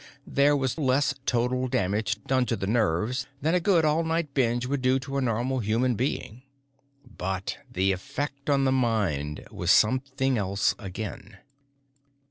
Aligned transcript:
There 0.25 0.57
was 0.57 0.79
less 0.79 1.13
total 1.27 1.67
damage 1.67 2.23
done 2.23 2.47
to 2.47 2.55
the 2.55 2.65
nerves 2.65 3.27
than 3.39 3.53
a 3.53 3.59
good 3.59 3.85
all 3.85 4.03
night 4.03 4.33
binge 4.33 4.65
would 4.65 4.81
do 4.81 4.97
to 4.97 5.17
a 5.17 5.21
normal 5.21 5.59
human 5.59 5.93
being. 5.93 6.41
But 7.05 7.59
the 7.71 7.91
effect 7.91 8.49
on 8.49 8.63
the 8.63 8.71
mind 8.71 9.45
was 9.51 9.69
something 9.69 10.39
else 10.39 10.73
again. 10.79 11.37